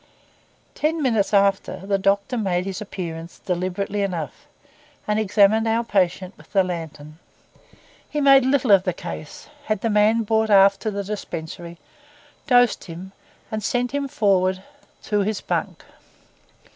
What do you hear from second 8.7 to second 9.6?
of the case,